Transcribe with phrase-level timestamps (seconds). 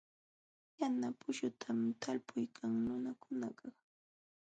[0.79, 3.77] Yana pushtutam talpuykan nunakunakaq.